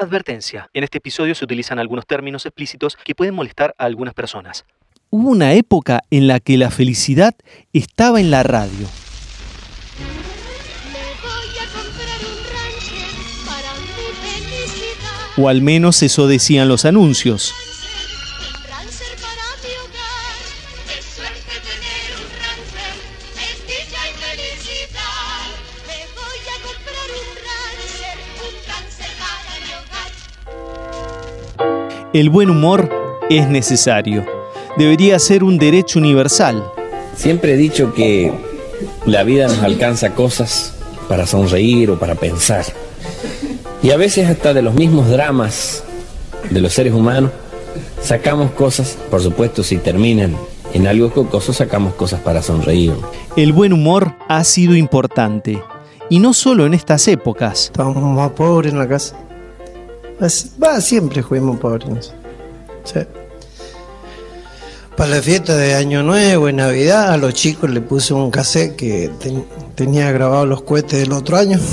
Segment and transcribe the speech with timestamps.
[0.00, 0.70] Advertencia.
[0.72, 4.64] En este episodio se utilizan algunos términos explícitos que pueden molestar a algunas personas.
[5.10, 7.34] Hubo una época en la que la felicidad
[7.74, 8.86] estaba en la radio.
[15.36, 17.54] O al menos eso decían los anuncios.
[32.12, 32.90] El buen humor
[33.30, 34.26] es necesario.
[34.76, 36.64] Debería ser un derecho universal.
[37.14, 38.32] Siempre he dicho que
[39.06, 40.74] la vida nos alcanza cosas
[41.08, 42.64] para sonreír o para pensar.
[43.80, 45.84] Y a veces hasta de los mismos dramas
[46.50, 47.30] de los seres humanos
[48.02, 50.36] sacamos cosas, por supuesto si terminan
[50.74, 52.92] en algo cocoso sacamos cosas para sonreír.
[53.36, 55.62] El buen humor ha sido importante.
[56.08, 57.66] Y no solo en estas épocas.
[57.66, 59.16] Estábamos más pobres en la casa.
[60.20, 62.14] Va, siempre fuimos pobres.
[62.84, 63.00] Sí.
[64.96, 68.76] Para la fiesta de Año Nuevo y Navidad, a los chicos le puse un cassette
[68.76, 69.10] que
[69.74, 71.58] tenía grabado los cohetes del otro año.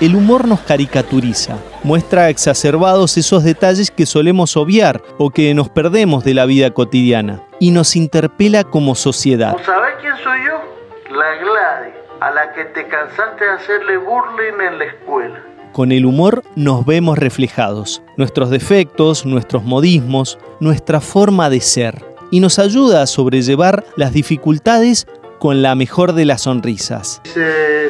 [0.00, 6.24] El humor nos caricaturiza, muestra exacerbados esos detalles que solemos obviar o que nos perdemos
[6.24, 9.54] de la vida cotidiana y nos interpela como sociedad.
[9.66, 11.14] ¿Sabes quién soy yo?
[11.14, 15.49] La Gladys, a la que te cansaste de hacerle burling en la escuela.
[15.72, 22.40] Con el humor nos vemos reflejados, nuestros defectos, nuestros modismos, nuestra forma de ser, y
[22.40, 25.06] nos ayuda a sobrellevar las dificultades
[25.38, 27.22] con la mejor de las sonrisas.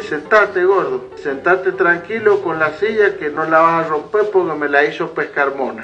[0.09, 4.69] sentate gordo, sentate tranquilo con la silla que no la vas a romper porque me
[4.69, 5.83] la hizo pescarmona.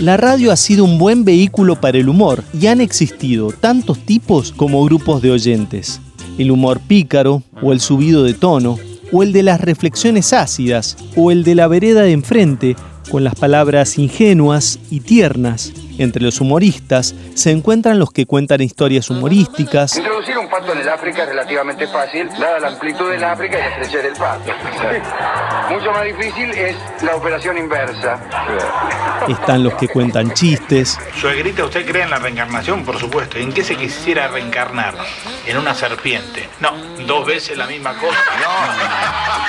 [0.00, 4.52] La radio ha sido un buen vehículo para el humor y han existido tantos tipos
[4.52, 6.00] como grupos de oyentes
[6.38, 8.78] el humor pícaro o el subido de tono,
[9.12, 12.76] o el de las reflexiones ácidas, o el de la vereda de enfrente,
[13.10, 15.72] con las palabras ingenuas y tiernas.
[15.98, 19.96] Entre los humoristas se encuentran los que cuentan historias humorísticas.
[19.96, 23.60] Introducir un pato en el África es relativamente fácil, dada la amplitud del África y
[23.60, 24.50] la estrechez del pato.
[25.70, 28.20] Mucho más difícil es la operación inversa.
[29.28, 30.98] Están los que cuentan chistes.
[31.20, 32.84] Suegrita, ¿usted cree en la reencarnación?
[32.84, 33.38] Por supuesto.
[33.38, 34.94] ¿En qué se quisiera reencarnar?
[35.46, 36.48] En una serpiente.
[36.60, 36.72] No,
[37.06, 38.18] dos veces la misma cosa.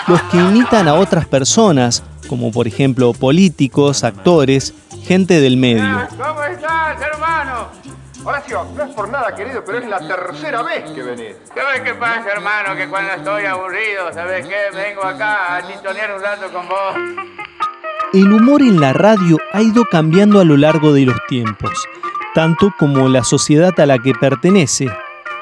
[0.08, 0.14] No.
[0.14, 6.08] Los que imitan a otras personas, como por ejemplo políticos, actores, gente del medio.
[6.18, 7.68] ¿Cómo estás, hermano?
[8.26, 11.36] Horacio, no es por nada, querido, pero es la tercera vez que venís.
[11.54, 12.76] ¿Sabes qué pasa, hermano?
[12.76, 14.76] Que cuando estoy aburrido, ¿sabes qué?
[14.76, 16.96] Vengo acá a titonear un rato con vos.
[18.14, 21.88] El humor en la radio ha ido cambiando a lo largo de los tiempos,
[22.34, 24.88] tanto como la sociedad a la que pertenece.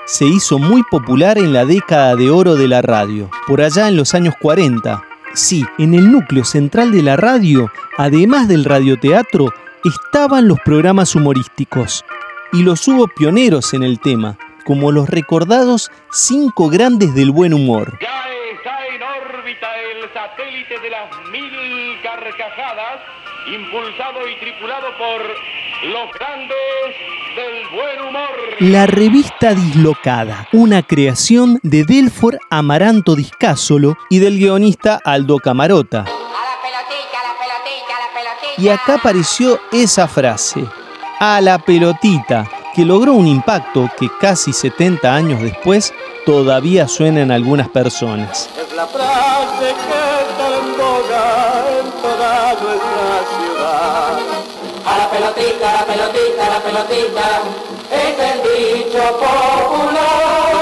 [0.06, 3.96] Se hizo muy popular en la década de oro de la radio, por allá en
[3.96, 5.02] los años 40,
[5.36, 9.52] Sí, en el núcleo central de la radio, además del radioteatro,
[9.84, 12.06] estaban los programas humorísticos.
[12.52, 17.98] Y los hubo pioneros en el tema, como los recordados cinco grandes del buen humor.
[18.00, 18.24] Ya
[18.54, 23.02] está en órbita el satélite de las mil carcajadas,
[23.48, 26.96] impulsado y tripulado por los grandes
[27.36, 28.30] del buen humor.
[28.60, 36.06] La revista Dislocada, una creación de Delfor Amaranto Discásolo y del guionista Aldo Camarota.
[38.58, 40.64] Y acá apareció esa frase,
[41.20, 45.94] a la pelotita, que logró un impacto que casi 70 años después
[46.26, 48.50] todavía suena en algunas personas.
[48.58, 50.13] Es la frase que
[55.34, 57.42] pelotita, la pelotita, la pelotita,
[57.92, 58.38] es el
[58.84, 60.54] dicho popular.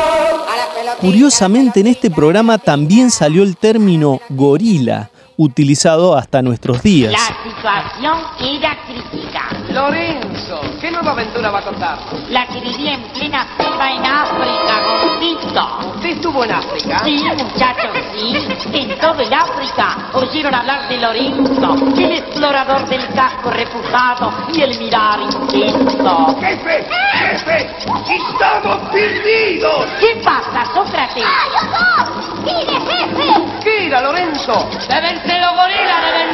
[1.00, 7.12] Curiosamente en este programa también salió el término gorila, utilizado hasta nuestros días.
[7.12, 9.61] La situación era crítica.
[9.74, 11.98] Lorenzo, ¿qué nueva aventura va a contar?
[12.30, 15.94] La que viví en plena selva en África, gordito.
[15.96, 17.00] ¿Usted estuvo en África?
[17.06, 18.34] Sí, muchachos, sí.
[18.74, 24.78] En todo el África oyeron hablar de Lorenzo, el explorador del casco refugado y el
[24.78, 26.36] mirar intenso.
[26.42, 26.86] ¡Jefe!
[27.14, 27.70] ¡Jefe!
[28.10, 29.86] ¡Estamos perdidos!
[30.02, 31.24] ¿Qué pasa, Sócrates?
[31.24, 32.44] ¡Ay, horror!
[32.44, 33.42] ¡Mire, jefe!
[33.64, 34.70] ¿Qué era, Lorenzo?
[34.90, 36.32] ¡Deben ser los gorilas, deben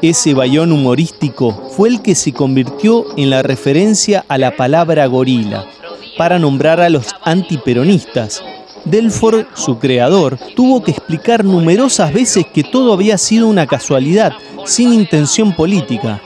[0.00, 5.66] Ese bayón humorístico fue el que se convirtió en la referencia a la palabra gorila,
[6.16, 8.40] para nombrar a los antiperonistas.
[8.84, 14.34] Delford, su creador, tuvo que explicar numerosas veces que todo había sido una casualidad,
[14.64, 16.22] sin intención política.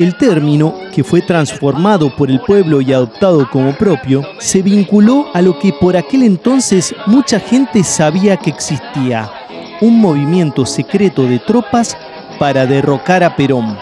[0.00, 5.40] El término, que fue transformado por el pueblo y adoptado como propio, se vinculó a
[5.40, 9.30] lo que por aquel entonces mucha gente sabía que existía,
[9.80, 11.96] un movimiento secreto de tropas
[12.38, 13.76] para derrocar a Perón.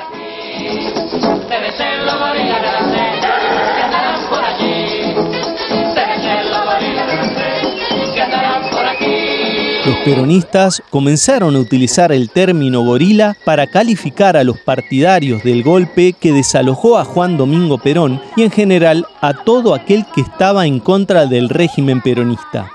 [9.85, 16.13] Los peronistas comenzaron a utilizar el término gorila para calificar a los partidarios del golpe
[16.13, 20.79] que desalojó a Juan Domingo Perón y en general a todo aquel que estaba en
[20.79, 22.71] contra del régimen peronista.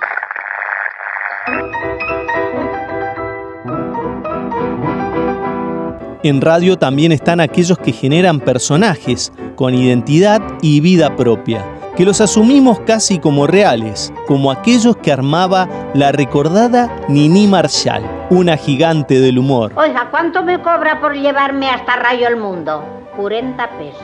[6.24, 11.64] En radio también están aquellos que generan personajes con identidad y vida propia
[11.96, 18.56] que los asumimos casi como reales, como aquellos que armaba la recordada Nini Marshall, una
[18.56, 19.72] gigante del humor.
[19.76, 22.84] Oiga, ¿cuánto me cobra por llevarme hasta Rayo el Mundo?
[23.18, 24.02] 40 pesos.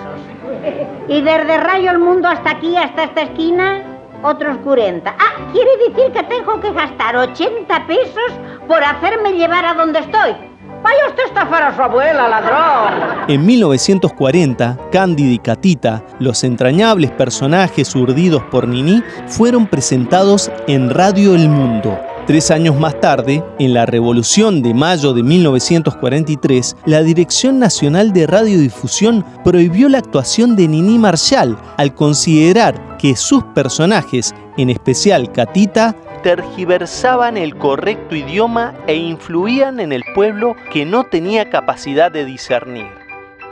[1.07, 3.83] ¿Y desde Rayo el Mundo hasta aquí, hasta esta esquina?
[4.23, 5.11] Otros 40.
[5.11, 8.31] Ah, quiere decir que tengo que gastar 80 pesos
[8.67, 10.52] por hacerme llevar a donde estoy.
[10.83, 13.29] Vaya usted a estafar a su abuela, ladrón.
[13.29, 21.35] En 1940, Cándida y Catita, los entrañables personajes urdidos por Nini, fueron presentados en Radio
[21.35, 21.97] El Mundo.
[22.27, 28.27] Tres años más tarde, en la Revolución de Mayo de 1943, la Dirección Nacional de
[28.27, 35.95] Radiodifusión prohibió la actuación de Nini Marshall al considerar que sus personajes, en especial Catita,
[36.23, 42.87] tergiversaban el correcto idioma e influían en el pueblo que no tenía capacidad de discernir.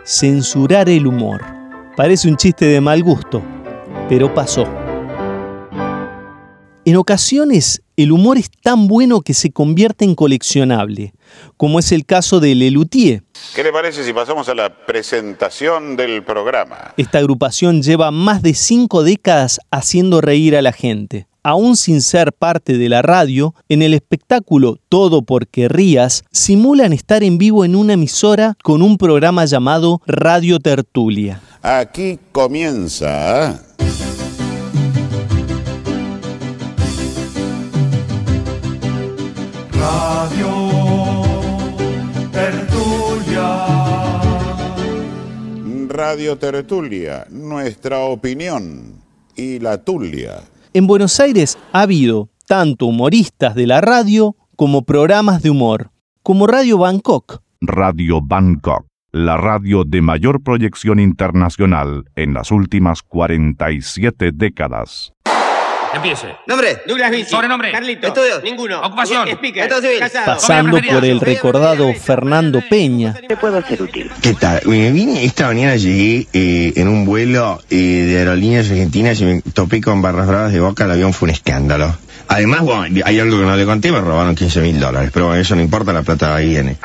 [0.04, 1.44] Censurar el humor.
[1.96, 3.44] Parece un chiste de mal gusto,
[4.10, 4.66] pero pasó.
[6.84, 11.14] En ocasiones, el humor es tan bueno que se convierte en coleccionable,
[11.58, 13.24] como es el caso de Lelutier.
[13.54, 16.94] ¿Qué le parece si pasamos a la presentación del programa?
[16.98, 22.34] Esta agrupación lleva más de cinco décadas haciendo reír a la gente aún sin ser
[22.34, 27.76] parte de la radio, en el espectáculo Todo porque rías, simulan estar en vivo en
[27.76, 31.42] una emisora con un programa llamado Radio Tertulia.
[31.62, 33.62] Aquí comienza.
[39.74, 40.52] Radio
[42.32, 43.68] Tertulia.
[45.88, 48.94] Radio Tertulia, nuestra opinión
[49.36, 50.42] y la tulia.
[50.74, 55.92] En Buenos Aires ha habido tanto humoristas de la radio como programas de humor,
[56.24, 57.42] como Radio Bangkok.
[57.60, 65.12] Radio Bangkok, la radio de mayor proyección internacional en las últimas 47 décadas.
[65.94, 66.36] Empiece.
[66.48, 66.82] Nombre.
[66.88, 67.30] Douglas Vinci.
[67.30, 67.72] Sobrenombre.
[67.72, 68.08] Carlito.
[68.08, 68.44] Estudios.
[68.44, 68.82] Ninguno.
[68.82, 69.28] Ocupación.
[69.28, 69.64] Speaker.
[69.64, 70.00] Estado civil.
[70.00, 70.26] Casado.
[70.26, 73.14] Pasando por el recordado Fernando Peña.
[73.28, 74.10] ¿Qué puedo hacer útil?
[74.22, 74.62] ¿Qué tal?
[74.66, 79.42] Me vine esta mañana, llegué eh, en un vuelo eh, de aerolíneas argentinas y me
[79.42, 81.96] topé con barras bravas de boca, el avión fue un escándalo.
[82.28, 85.42] Además, bueno, hay algo que no le conté, me robaron 15 mil dólares, pero bueno,
[85.42, 86.78] eso no importa, la plata ahí viene.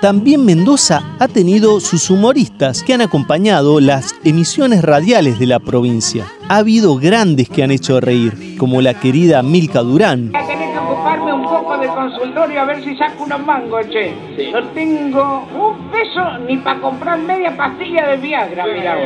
[0.00, 6.26] También Mendoza ha tenido sus humoristas que han acompañado las emisiones radiales de la provincia.
[6.48, 10.30] Ha habido grandes que han hecho reír, como la querida Milka Durán.
[10.32, 13.86] Voy a tener que ocuparme un poco del consultorio a ver si saco unos mangos,
[13.90, 14.14] che.
[14.52, 18.96] No tengo un peso ni para comprar media pastilla de Viagra, mirá.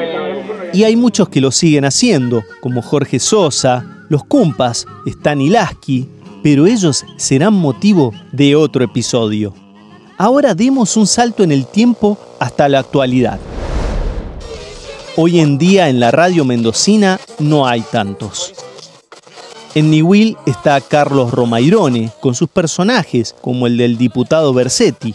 [0.72, 6.08] Y hay muchos que lo siguen haciendo, como Jorge Sosa, los Cumpas, Stanilaski,
[6.42, 9.54] pero ellos serán motivo de otro episodio.
[10.18, 13.38] Ahora demos un salto en el tiempo hasta la actualidad.
[15.16, 18.54] Hoy en día en la radio mendocina no hay tantos.
[19.74, 25.14] En Niwil está Carlos Romairone, con sus personajes, como el del diputado Bersetti.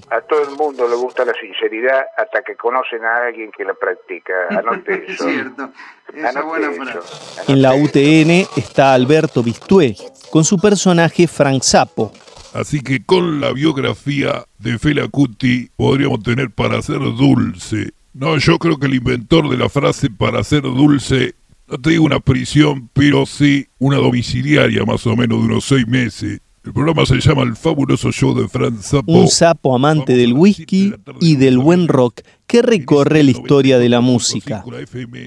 [0.56, 4.34] El mundo le gusta la sinceridad hasta que conocen a alguien que la practica.
[4.50, 5.30] Anote eso.
[5.30, 5.70] Cierto.
[6.14, 7.02] Esa Anote buena eso.
[7.02, 7.52] frase.
[7.52, 9.96] En la UTN está Alberto Bistué,
[10.32, 12.12] con su personaje Frank Sapo.
[12.54, 17.92] Así que con la biografía de Fela Kuti podríamos tener para ser dulce.
[18.14, 21.36] No, yo creo que el inventor de la frase para ser dulce,
[21.68, 25.86] no te digo una prisión, pero sí una domiciliaria más o menos de unos seis
[25.86, 26.40] meses.
[26.66, 29.12] El programa se llama El fabuloso show de Frank Zappo.
[29.12, 34.02] Un sapo amante del whisky y del buen rock que recorre la historia de la
[34.02, 34.66] música.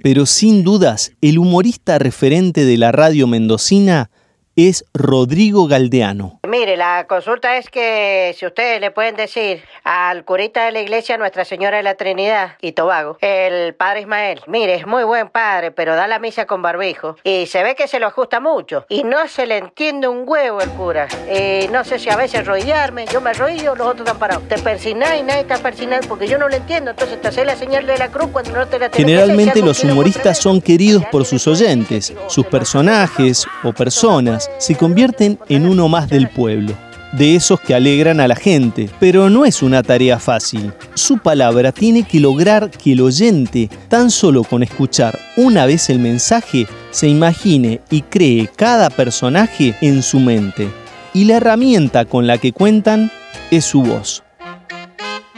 [0.03, 4.11] Pero sin dudas, el humorista referente de la radio mendocina
[4.59, 6.41] es Rodrigo Galdeano.
[6.49, 11.17] Mire, la consulta es que si ustedes le pueden decir al curita de la iglesia
[11.17, 15.71] Nuestra Señora de la Trinidad y Tobago, el padre Ismael, mire, es muy buen padre,
[15.71, 19.05] pero da la misa con barbijo y se ve que se lo ajusta mucho y
[19.05, 21.07] no se le entiende un huevo el cura.
[21.33, 24.49] Y no sé si a veces arrodillarme, yo me arrodillo, los otros están parados.
[24.49, 27.55] Te persinás y nadie está persinado porque yo no lo entiendo, entonces te hace la
[27.55, 31.47] señal de la cruz cuando no te la Generalmente los humoristas son queridos por sus
[31.47, 32.13] oyentes.
[32.27, 36.75] Sus personajes o personas se convierten en uno más del pueblo.
[37.13, 40.73] De esos que alegran a la gente, pero no es una tarea fácil.
[40.95, 46.01] Su palabra tiene que lograr que el oyente, tan solo con escuchar una vez el
[46.01, 50.71] mensaje, se imagine y cree cada personaje en su mente.
[51.15, 53.11] Y la herramienta con la que cuentan
[53.51, 54.23] es su voz.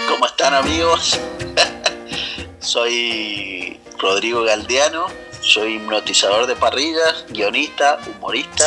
[0.09, 1.21] ¿Cómo están amigos?
[2.59, 5.07] soy Rodrigo Galdeano,
[5.51, 8.65] soy hipnotizador de parrillas, guionista, humorista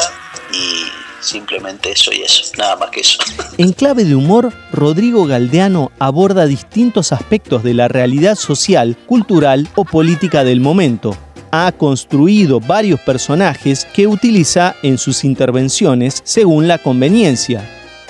[0.52, 0.84] y
[1.22, 3.20] simplemente soy eso, nada más que eso.
[3.58, 9.86] En clave de humor, Rodrigo Galdeano aborda distintos aspectos de la realidad social, cultural o
[9.86, 11.16] política del momento.
[11.52, 17.64] Ha construido varios personajes que utiliza en sus intervenciones según la conveniencia.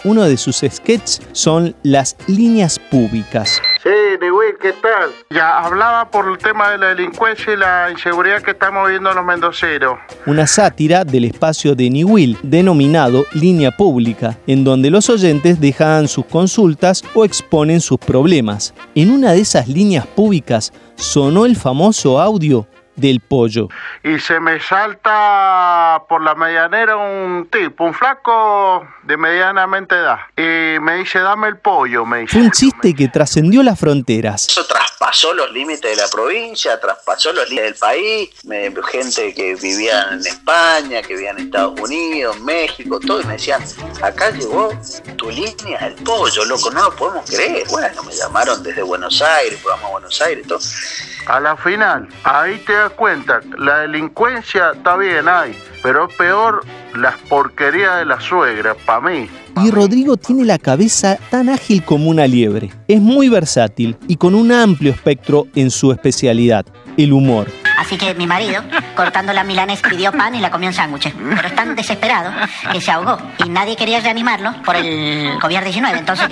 [0.03, 3.61] Uno de sus sketches son las líneas públicas.
[4.63, 5.11] ¿Qué tal?
[5.29, 9.25] Ya hablaba por el tema de la delincuencia y la inseguridad que estamos viendo los
[9.25, 9.99] mendoceros.
[10.25, 16.25] una sátira del espacio de Niwil denominado Línea Pública, en donde los oyentes dejan sus
[16.25, 18.73] consultas o exponen sus problemas.
[18.95, 23.69] En una de esas líneas públicas sonó el famoso audio del pollo.
[24.03, 30.19] Y se me salta por la medianera un tipo, un flaco de medianamente edad.
[30.37, 32.33] Y me dice, dame el pollo, me dice.
[32.33, 34.47] Fue un chiste que trascendió las fronteras.
[34.47, 39.55] Eso traspasó los límites de la provincia, traspasó los límites del país, me- gente que
[39.55, 43.63] vivía en España, que vivía en Estados Unidos, México, todo, y me decían,
[44.01, 44.69] acá llegó
[45.17, 47.65] tu línea del pollo, loco, no lo podemos creer.
[47.69, 50.59] Bueno, me llamaron desde Buenos Aires, programa Buenos Aires, todo.
[51.25, 56.65] A la final, ahí te das cuenta, la delincuencia está bien ahí, pero es peor
[56.95, 59.29] las porquerías de la suegra, para mí.
[59.63, 62.71] Y Rodrigo tiene la cabeza tan ágil como una liebre.
[62.87, 66.65] Es muy versátil y con un amplio espectro en su especialidad,
[66.97, 67.47] el humor.
[67.77, 68.63] Así que mi marido,
[68.95, 71.13] cortando la milanés, pidió pan y la comió en sándwiches.
[71.13, 72.31] Pero es tan desesperado
[72.71, 73.17] que se ahogó.
[73.43, 75.97] Y nadie quería reanimarlo por el COVID-19.
[75.97, 76.29] Entonces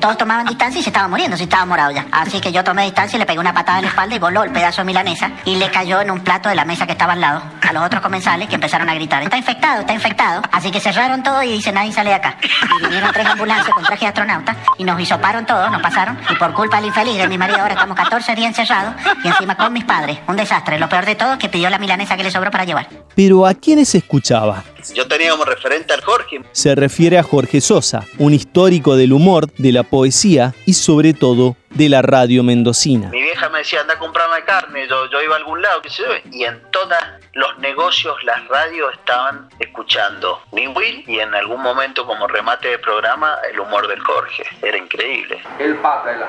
[0.00, 2.06] todos tomaban distancia y se estaba muriendo, si estaba morado ya.
[2.10, 4.44] Así que yo tomé distancia y le pegué una patada en la espalda y voló
[4.44, 7.12] el pedazo de milanesa y le cayó en un plato de la mesa que estaba
[7.12, 10.42] al lado a los otros comensales que empezaron a gritar, está infectado, está infectado.
[10.52, 12.36] Así que cerraron todo y dice, nadie sale de acá.
[12.42, 16.18] Y vinieron tres ambulancias con traje de astronauta y nos hisoparon todos, nos pasaron.
[16.30, 19.56] Y por culpa del infeliz de mi marido ahora estamos 14 días encerrados y encima
[19.56, 20.18] con mis padres.
[20.26, 20.53] Un desastre.
[20.78, 22.88] Lo peor de todo es que pidió la milanesa que le sobró para llevar.
[23.14, 24.64] Pero ¿a quiénes escuchaba?
[24.94, 29.50] Yo tenía como referente al Jorge, Se refiere a Jorge Sosa, un histórico del humor,
[29.54, 33.08] de la poesía y sobre todo de la radio mendocina.
[33.10, 35.90] Mi vieja me decía, anda a comprarme carne, yo, yo iba a algún lado, qué
[35.90, 36.88] sé yo, y en todos
[37.34, 42.78] los negocios, las radios estaban escuchando mi Will y en algún momento como remate de
[42.78, 44.44] programa el humor del Jorge.
[44.62, 45.42] Era increíble.
[45.58, 46.28] El pátela.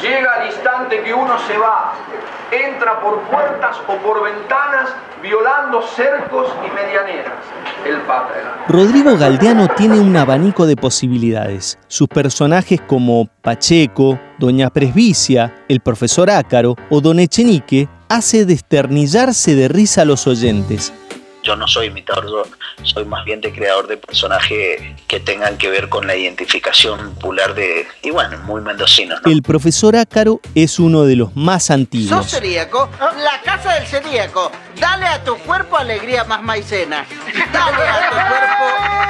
[0.00, 1.94] Llega al instante que uno se va,
[2.50, 7.32] entra por puertas o por ventanas, violando cercos y medianeras.
[7.86, 8.64] El pátela.
[8.68, 11.78] Rodrigo Galdeano tiene un abanico de posibilidades.
[11.86, 19.68] Sus personajes como Pacheco, Doña Presbicia, el profesor Ácaro o Don Echenique hace desternillarse de
[19.68, 20.92] risa a los oyentes.
[21.42, 22.44] Yo no soy imitador, yo
[22.84, 27.54] soy más bien de creador de personajes que tengan que ver con la identificación popular
[27.54, 29.30] de, y bueno, muy mendocinos, ¿no?
[29.30, 32.24] El profesor Ácaro es uno de los más antiguos.
[32.24, 32.88] ¿Sos celíaco?
[33.00, 34.50] La casa del celíaco.
[34.80, 37.04] Dale a tu cuerpo alegría más maicena.
[37.52, 39.03] Dale a tu cuerpo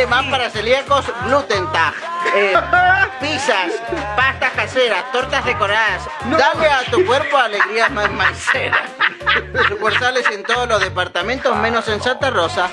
[0.00, 1.92] alemán para celíacos Glutentag.
[2.34, 2.54] Eh,
[3.20, 3.72] pizzas,
[4.16, 6.08] pastas caseras, tortas decoradas.
[6.24, 8.82] Dale a tu cuerpo alegría más maicena.
[9.68, 12.70] Sucursales en todos los departamentos menos en Santa Rosa.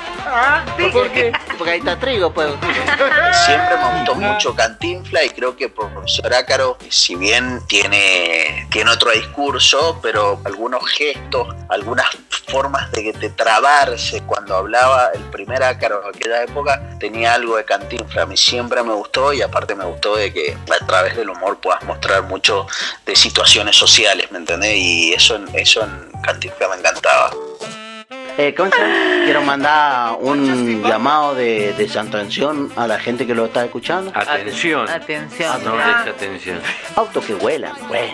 [0.93, 1.33] ¿Por qué?
[1.57, 2.47] Porque ahí está trigo, pues.
[3.45, 8.91] Siempre me gustó mucho Cantinfla y creo que el profesor Ácaro, si bien tiene, tiene
[8.91, 12.07] otro discurso, pero algunos gestos, algunas
[12.47, 17.65] formas de, de trabarse cuando hablaba el primer Ácaro de aquella época, tenía algo de
[17.65, 18.23] Cantinfla.
[18.23, 21.57] A mí siempre me gustó y aparte me gustó de que a través del humor
[21.59, 22.67] puedas mostrar mucho
[23.05, 24.75] de situaciones sociales, ¿me entendés?
[24.75, 27.31] Y eso, eso en Cantinfla me encantaba.
[28.37, 28.93] Eh, ¿cómo se llama?
[29.25, 34.11] Quiero mandar un llamado de, de atención a la gente que lo está escuchando.
[34.13, 34.87] Atención.
[34.89, 35.63] Atención.
[35.63, 36.61] No des atención.
[36.95, 38.13] Autos que vuelan, bueno.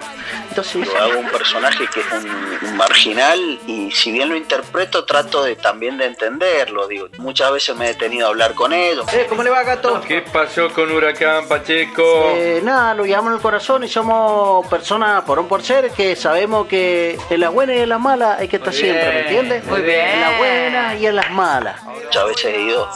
[0.49, 5.03] Entonces, Yo hago un personaje que es un, un marginal y si bien lo interpreto
[5.03, 6.87] trato de también de entenderlo.
[6.87, 9.05] Digo, muchas veces me he detenido a hablar con ellos.
[9.13, 10.01] Eh, ¿Cómo le va, gato?
[10.07, 12.03] ¿Qué pasó con Huracán Pacheco?
[12.35, 16.15] Eh, nada, lo llevamos en el corazón y somos personas por un por ser que
[16.15, 19.65] sabemos que en las buenas y en las malas hay que estar siempre, ¿me entiendes?
[19.65, 20.12] Muy bien.
[20.13, 21.83] En las buenas y en las malas.
[21.83, 22.87] Muchas veces he ido,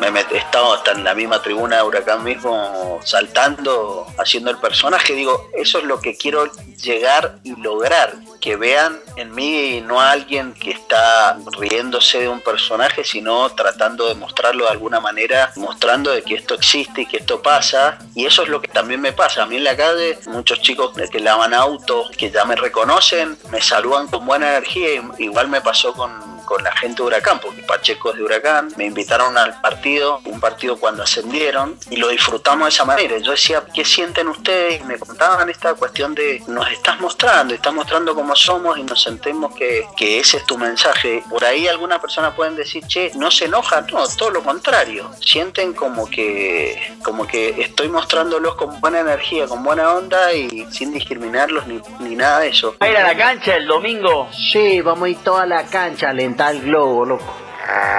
[0.00, 5.14] me he estado hasta en la misma tribuna de Huracán mismo saltando, haciendo el personaje.
[5.14, 6.50] Digo, eso es lo que quiero
[6.82, 8.14] llegar y lograr.
[8.40, 14.08] Que vean en mí no a alguien que está riéndose de un personaje, sino tratando
[14.08, 17.98] de mostrarlo de alguna manera, mostrando de que esto existe y que esto pasa.
[18.14, 19.44] Y eso es lo que también me pasa.
[19.44, 23.62] A mí en la calle, muchos chicos que lavan autos, que ya me reconocen, me
[23.62, 25.02] saludan con buena energía.
[25.18, 28.86] Igual me pasó con, con la gente de Huracán, porque Pacheco es de Huracán, me
[28.86, 33.18] invitaron al partido, un partido cuando ascendieron, y lo disfrutamos de esa manera.
[33.18, 34.80] Yo decía, ¿qué sienten ustedes?
[34.80, 39.02] Y me contaban esta cuestión de, nos estás mostrando, estás mostrando cómo somos y nos
[39.02, 41.22] sentimos que, que ese es tu mensaje.
[41.28, 45.10] Por ahí algunas personas pueden decir, che, no se enojan, no, todo lo contrario.
[45.20, 50.92] Sienten como que, como que estoy mostrándolos con buena energía, con buena onda y sin
[50.92, 52.76] discriminarlos ni, ni nada de eso.
[52.82, 54.28] ¿Va a ir a la cancha el domingo?
[54.52, 57.24] Sí, vamos a ir toda la cancha a el globo, loco.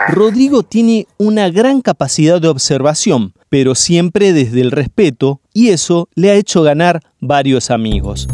[0.10, 6.30] Rodrigo tiene una gran capacidad de observación, pero siempre desde el respeto, y eso le
[6.30, 8.28] ha hecho ganar varios amigos.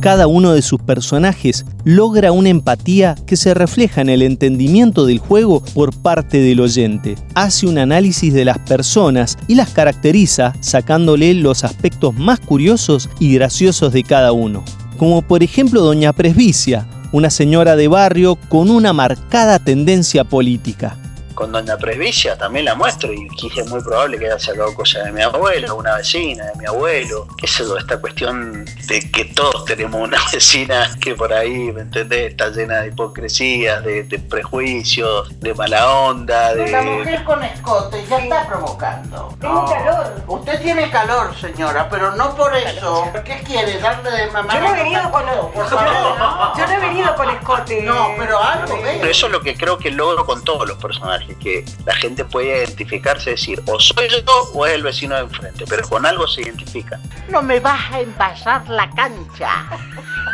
[0.00, 5.18] Cada uno de sus personajes logra una empatía que se refleja en el entendimiento del
[5.18, 7.16] juego por parte del oyente.
[7.34, 13.34] Hace un análisis de las personas y las caracteriza sacándole los aspectos más curiosos y
[13.34, 14.64] graciosos de cada uno.
[14.96, 20.96] Como por ejemplo Doña Presbicia, una señora de barrio con una marcada tendencia política.
[21.40, 25.06] Con Doña Presbicia también la muestro y que es muy probable que haya sacado cosas
[25.06, 29.24] de mi abuelo, una vecina, de mi abuelo, qué sé yo, esta cuestión de que
[29.24, 32.32] todos tenemos una vecina que por ahí, ¿me entendés?
[32.32, 36.70] Está llena de hipocresías, de, de prejuicios, de mala onda, de...
[36.70, 39.34] La mujer con escote ya está provocando.
[39.40, 40.22] Tengo calor.
[40.26, 43.10] Usted tiene calor, señora, pero no por eso.
[43.24, 43.78] ¿Qué quiere?
[43.78, 44.52] ¿Darle de mamá?
[44.52, 46.18] Yo no he venido con por favor.
[46.58, 47.82] Yo no he venido con escote.
[47.82, 48.98] No, pero algo, ve.
[49.00, 52.24] Pero eso es lo que creo que logro con todos los personajes, que la gente
[52.24, 56.26] puede identificarse, decir, o soy yo o es el vecino de enfrente, pero con algo
[56.26, 56.98] se identifica.
[57.28, 59.50] No me vas a embarrar la cancha.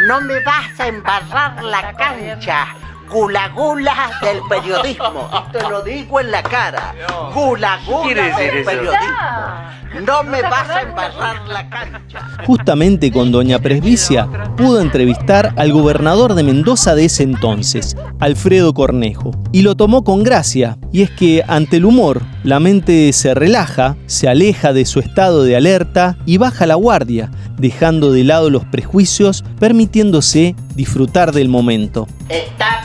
[0.07, 2.77] No me vas a embarrar la cancha.
[3.11, 5.31] Gula gula del periodismo.
[5.53, 6.95] Te lo digo en la cara.
[7.33, 9.77] Gula gula del periodismo.
[10.05, 12.21] No me vas a embarrar la cancha.
[12.47, 19.31] Justamente con Doña Presbicia pudo entrevistar al gobernador de Mendoza de ese entonces, Alfredo Cornejo,
[19.53, 23.97] y lo tomó con gracia, y es que ante el humor, la mente se relaja,
[24.07, 28.65] se aleja de su estado de alerta y baja la guardia, dejando de lado los
[28.67, 32.07] prejuicios, permitiéndose disfrutar del momento.
[32.29, 32.76] Está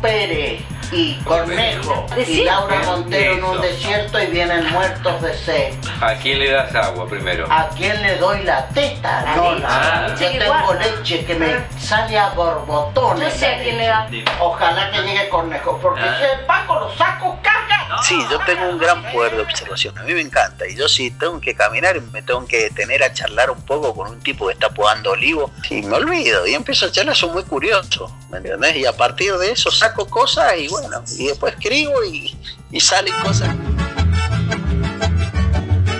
[0.00, 5.74] Pérez y Cornejo y Laura Montero en un desierto y vienen muertos de sed.
[6.00, 7.46] ¿A quién le das agua primero?
[7.50, 9.34] ¿A quién le doy la teta?
[9.36, 10.14] No, Ah.
[10.20, 13.32] Yo tengo leche que me sale a borbotones.
[13.34, 14.08] No sé a quién le da.
[14.40, 16.16] Ojalá que llegue Cornejo, porque Ah.
[16.18, 18.02] si el Paco lo saco, caga.
[18.02, 21.10] Sí, yo tengo un gran poder de observación, a mí me encanta, y yo si
[21.12, 24.48] tengo que caminar y me tengo que detener a charlar un poco con un tipo
[24.48, 28.38] que está podando olivo, y me olvido, y empiezo a charlar, soy muy curioso, ¿me
[28.38, 28.76] entendés?
[28.76, 32.34] Y a partir de eso saco cosas y bueno, y después escribo y,
[32.72, 33.54] y salen cosas.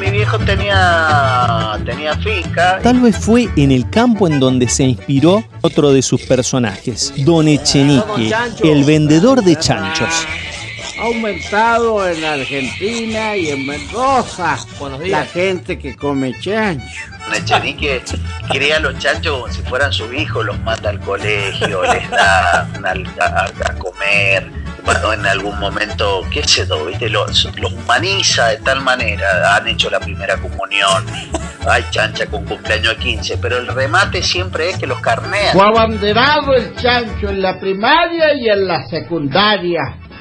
[0.00, 5.42] Mi viejo tenía, tenía finca, Tal vez fue en el campo en donde se inspiró
[5.62, 10.08] otro de sus personajes, Don Echenique, el vendedor de chanchos.
[10.98, 14.58] Ha aumentado en Argentina y en Mendoza
[15.06, 16.86] la gente que come chancho.
[17.34, 18.02] Echenique
[18.50, 22.60] cría a los chanchos como si fueran sus hijos, los manda al colegio, les da
[22.84, 24.50] al- a, a comer,
[24.86, 27.10] bueno, en algún momento, qué sé yo, ¿viste?
[27.10, 31.04] Los, los humaniza de tal manera, han hecho la primera comunión,
[31.68, 35.52] hay chancha con cumpleaños de 15, pero el remate siempre es que los carnean.
[35.52, 39.80] Fue abanderado el chancho en la primaria y en la secundaria.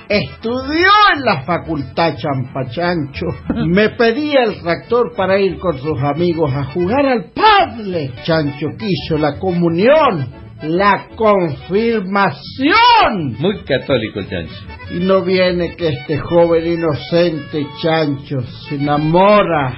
[0.09, 3.25] Estudió en la facultad Champachancho.
[3.67, 8.11] Me pedía el tractor para ir con sus amigos a jugar al padre.
[8.23, 13.35] Chancho quiso la comunión, la confirmación.
[13.39, 14.55] Muy católico el chancho.
[14.91, 19.73] Y no viene que este joven inocente chancho se enamora.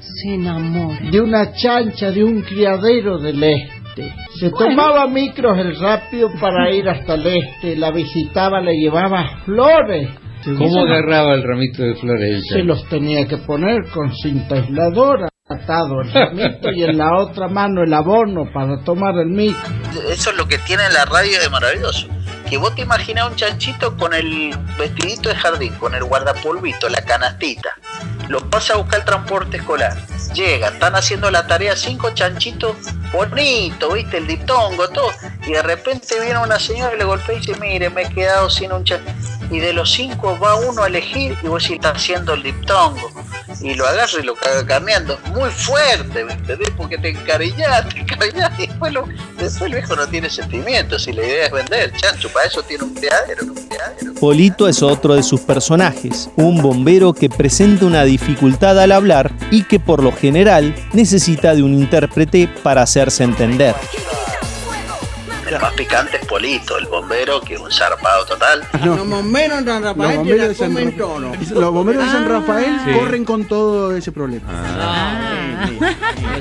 [0.00, 1.10] Se enamora.
[1.10, 4.12] De una chancha de un criadero del este.
[4.38, 10.08] Se tomaba micros el rápido para ir hasta el este, la visitaba, le llevaba flores.
[10.44, 12.44] ¿Cómo agarraba el ramito de flores?
[12.48, 17.82] Se los tenía que poner con cinta aisladora, atado el y en la otra mano
[17.82, 19.68] el abono para tomar el micro.
[20.08, 22.06] Eso es lo que tiene la radio de maravilloso.
[22.48, 27.02] Que vos te imaginás un chanchito con el vestidito de jardín, con el guardapolvito, la
[27.02, 27.76] canastita.
[28.28, 29.96] Lo pasa a buscar el transporte escolar.
[30.34, 32.76] Llega, están haciendo la tarea cinco chanchitos
[33.12, 35.10] bonitos, viste, el diptongo, todo.
[35.46, 38.48] Y de repente viene una señora y le golpea y dice, mire, me he quedado
[38.48, 39.12] sin un chanchito.
[39.50, 43.10] Y de los cinco va uno a elegir y vos decís, está haciendo el diptongo.
[43.62, 45.18] Y lo agarra y lo caga carneando.
[45.34, 46.70] Muy fuerte, ¿me entendés?
[46.76, 48.58] Porque te encariñás, te encariñás.
[48.58, 49.06] Y después, lo-
[49.38, 51.06] después el viejo no tiene sentimientos.
[51.08, 52.28] Y la idea es vender, chancho.
[52.30, 53.44] Para eso tiene un criadero.
[53.44, 54.14] un.
[54.20, 59.62] Polito es otro de sus personajes, un bombero que presenta una dificultad al hablar y
[59.64, 63.74] que por lo general necesita de un intérprete para hacerse entender.
[65.50, 68.62] El más picante es Polito, el bombero, que es un zarpado total.
[68.84, 70.96] Los bomberos en San Los Rafael te bomberos de San Rafael.
[71.60, 72.92] Los bomberos de San Rafael Sí.
[72.92, 74.46] corren con todo ese problema.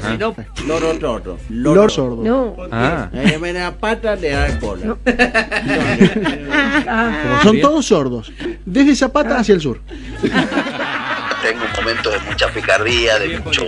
[0.09, 0.35] Si no,
[0.67, 1.37] loro sordo.
[1.49, 2.23] Loro sordo.
[2.23, 2.55] No.
[2.71, 3.09] Ah.
[3.13, 4.95] Eh, me da pata, le da cola.
[7.43, 8.31] Son todos sordos.
[8.65, 9.79] Desde Zapata hacia el sur.
[10.21, 13.63] Tengo un momento de mucha picardía, de mucho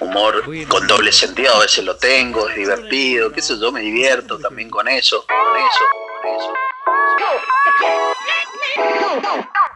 [0.00, 1.54] humor con doble sentido.
[1.54, 5.56] A veces lo tengo, es divertido, qué sé yo, me divierto también con eso, con
[5.56, 5.84] eso,
[6.22, 6.70] con eso.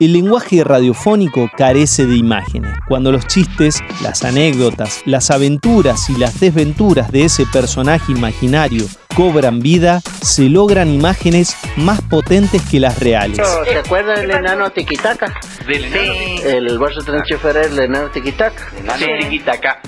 [0.00, 2.76] El lenguaje radiofónico carece de imágenes.
[2.88, 8.84] Cuando los chistes, las anécdotas, las aventuras y las desventuras de ese personaje imaginario
[9.14, 13.38] cobran vida, se logran imágenes más potentes que las reales.
[13.64, 15.32] ¿Se acuerda del enano Tiquitaca?
[15.66, 16.12] Del enano
[16.44, 18.70] El bolso Trenche Ferrer, el enano Tiquitaca.
[18.78, 19.80] Enano tiquitaca.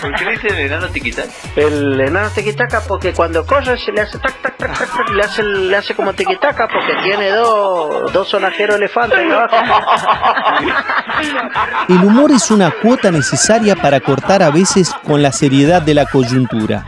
[0.00, 1.28] ¿Por qué le dicen el enano tiquitaca?
[1.56, 5.22] El enano tiquitaca porque cuando corre se le hace tac tac tac tac, tac, le
[5.22, 9.18] hace le hace como tiquitaca porque tiene dos dos sonajeros elefantes.
[11.88, 16.06] El humor es una cuota necesaria para cortar a veces con la seriedad de la
[16.06, 16.86] coyuntura.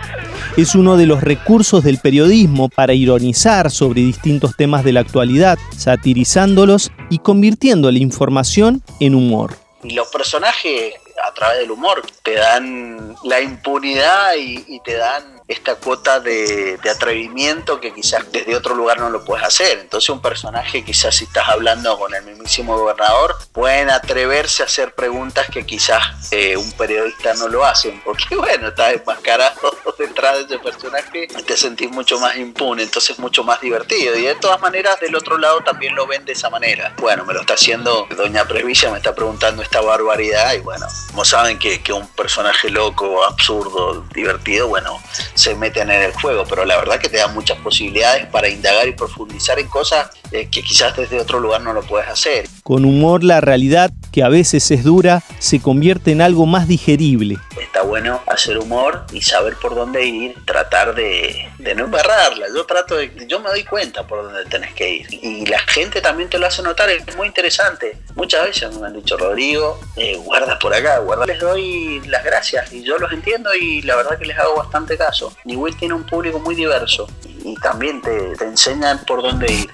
[0.57, 5.59] Es uno de los recursos del periodismo para ironizar sobre distintos temas de la actualidad,
[5.75, 9.55] satirizándolos y convirtiendo la información en humor.
[9.85, 10.95] Los personajes,
[11.27, 16.79] a través del humor, te dan la impunidad y, y te dan esta cuota de,
[16.91, 19.79] atrevimiento que quizás desde otro lugar no lo puedes hacer.
[19.79, 24.95] Entonces un personaje, quizás si estás hablando con el mismísimo gobernador, pueden atreverse a hacer
[24.95, 30.45] preguntas que quizás eh, un periodista no lo hacen, porque bueno, estás enmascarado detrás de
[30.45, 34.17] ese personaje y te sentís mucho más impune, entonces mucho más divertido.
[34.17, 36.95] Y de todas maneras, del otro lado también lo ven de esa manera.
[36.99, 41.25] Bueno, me lo está haciendo Doña Presvilla, me está preguntando esta barbaridad y bueno, como
[41.25, 45.01] saben que, que un personaje loco, absurdo, divertido, bueno,
[45.37, 48.89] se meten en el juego, pero la verdad que te da muchas posibilidades para indagar
[48.89, 52.49] y profundizar en cosas eh, que quizás desde otro lugar no lo puedes hacer.
[52.63, 57.37] Con humor la realidad, que a veces es dura, se convierte en algo más digerible.
[57.77, 62.47] Está bueno hacer humor y saber por dónde ir, tratar de, no embarrarla.
[62.49, 65.07] Yo trato de, yo me doy cuenta por dónde tenés que ir.
[65.11, 67.99] Y la gente también te lo hace notar, es muy interesante.
[68.15, 71.27] Muchas veces me han dicho, Rodrigo, eh, guarda por acá, guarda.
[71.27, 74.97] Les doy las gracias y yo los entiendo y la verdad que les hago bastante
[74.97, 75.37] caso.
[75.45, 77.07] Newell tiene un público muy diverso
[77.45, 79.71] y también te, te enseñan por dónde ir.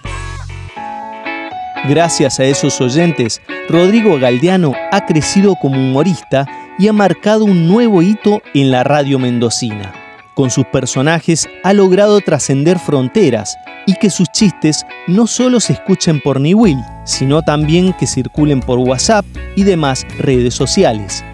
[1.85, 6.47] Gracias a esos oyentes, Rodrigo Galdiano ha crecido como humorista
[6.83, 9.93] y ha marcado un nuevo hito en la radio mendocina.
[10.35, 16.21] Con sus personajes ha logrado trascender fronteras y que sus chistes no solo se escuchen
[16.21, 21.25] por Niwil, sino también que circulen por WhatsApp y demás redes sociales.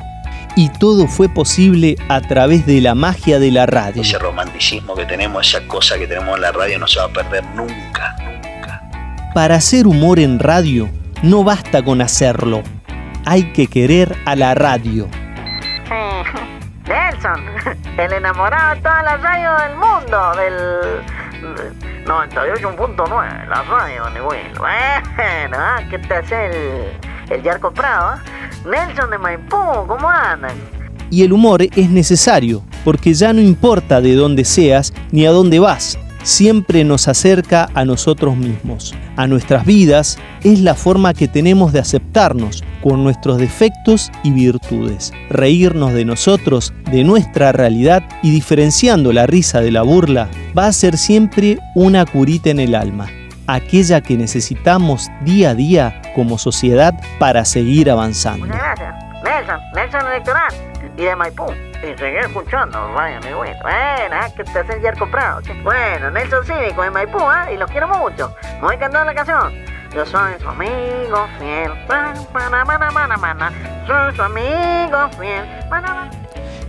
[0.55, 4.03] Y todo fue posible a través de la magia de la radio.
[4.03, 7.09] Ese romanticismo que tenemos, esa cosa que tenemos en la radio no se va a
[7.09, 8.15] perder nunca.
[9.33, 10.91] Para hacer humor en radio,
[11.23, 12.63] no basta con hacerlo.
[13.25, 15.09] Hay que querer a la radio.
[17.19, 17.45] Nelson,
[17.99, 24.21] el enamorado de todas las radios del mundo, del 98.9, la radio de.
[24.21, 26.87] Bueno, ah, ¿qué te hace el,
[27.31, 28.07] el Yarco Prado?
[28.07, 28.23] ah?
[28.65, 30.53] Nelson de Maipú, ¿cómo andan?
[31.11, 35.59] Y el humor es necesario, porque ya no importa de dónde seas ni a dónde
[35.59, 41.73] vas, siempre nos acerca a nosotros mismos, a nuestras vidas, es la forma que tenemos
[41.73, 49.13] de aceptarnos con nuestros defectos y virtudes, reírnos de nosotros, de nuestra realidad y diferenciando
[49.13, 53.09] la risa de la burla, va a ser siempre una curita en el alma,
[53.47, 58.47] aquella que necesitamos día a día como sociedad para seguir avanzando.
[60.99, 61.47] Y de Maipú.
[61.81, 63.63] Y seguí escuchando Radio Negüito.
[63.63, 65.41] Bueno, ah, que te hacen ya comprado.
[65.63, 67.51] Bueno, Nelson Cívico de Maipú, ¿ah?
[67.53, 68.35] Y los quiero mucho.
[68.55, 69.55] Me voy cantando la canción.
[69.95, 71.71] Yo soy su amigo fiel.
[71.89, 73.53] Mana, mana, mana, mana.
[73.87, 75.45] Soy su amigo fiel.
[75.71, 76.11] Mana, mana.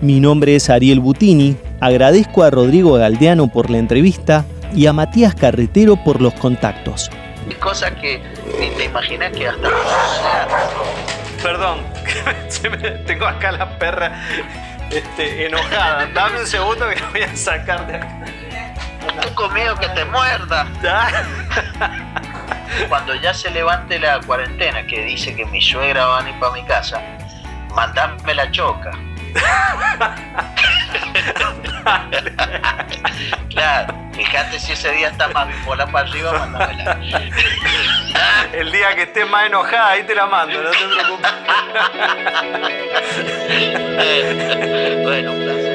[0.02, 5.36] Mi nombre es Ariel Butini, agradezco a Rodrigo Galdeano por la entrevista y a Matías
[5.36, 7.10] Carretero por los contactos.
[7.60, 8.22] Cosas que
[8.60, 9.68] ni te imaginas que hasta
[11.42, 11.86] Perdón,
[12.72, 14.12] me- tengo acá la perra
[14.92, 16.08] este, enojada.
[16.14, 18.10] Dame un segundo que la voy a sacar de acá.
[19.22, 20.68] Tengo miedo que te muerda.
[22.88, 26.54] Cuando ya se levante la cuarentena, que dice que mi suegra va a ir para
[26.54, 27.02] mi casa,
[27.74, 28.92] mandame la choca.
[34.12, 37.00] fíjate si ese día está más bipolar para arriba, mándamela.
[38.54, 41.32] El día que estés más enojada, ahí te la mando, no te preocupes.
[45.04, 45.69] bueno, un placer.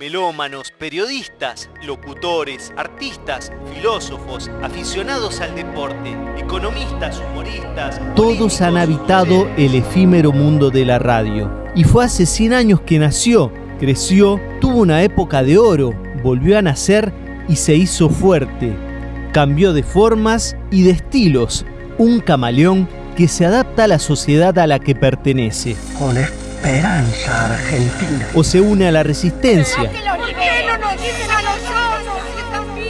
[0.00, 8.00] Melómanos, periodistas, locutores, artistas, filósofos, aficionados al deporte, economistas, humoristas.
[8.16, 11.48] Todos han habitado el efímero mundo de la radio.
[11.76, 16.62] Y fue hace 100 años que nació, creció, tuvo una época de oro, volvió a
[16.62, 17.12] nacer
[17.48, 18.76] y se hizo fuerte.
[19.32, 21.64] Cambió de formas y de estilos.
[21.98, 25.76] Un camaleón que se adapta a la sociedad a la que pertenece.
[26.64, 28.28] Esperanza argentina.
[28.34, 29.90] O se une a la resistencia.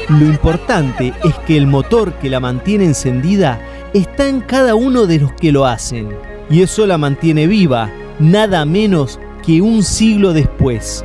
[0.09, 3.61] Lo importante es que el motor que la mantiene encendida
[3.93, 6.09] está en cada uno de los que lo hacen.
[6.49, 11.05] Y eso la mantiene viva, nada menos que un siglo después.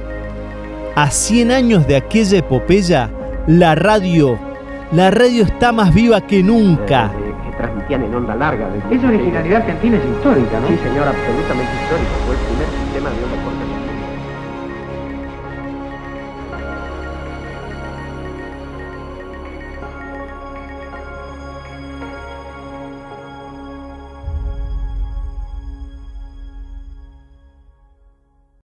[0.95, 3.09] A 100 años de aquella epopeya,
[3.47, 4.37] la radio,
[4.91, 7.11] la radio está más viva que nunca.
[7.89, 8.69] Que transmitían en onda larga.
[8.91, 10.67] Esa originalidad argentina es histórica, ¿no?
[10.67, 12.11] Sí, señor, absolutamente histórica.
[12.25, 13.78] Fue el primer sistema de onda corta.